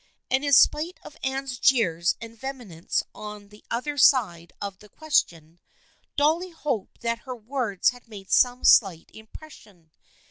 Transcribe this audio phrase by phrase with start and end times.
[0.31, 5.59] And in spite of Anne's jeers and vehemence on the other side of the question,
[6.15, 9.91] Dolly hoped that her words had made some slight impression.